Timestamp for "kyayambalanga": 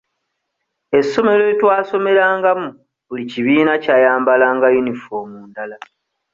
3.83-4.67